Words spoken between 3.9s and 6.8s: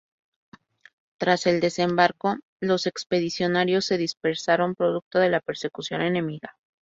dispersaron producto de la persecución enemiga.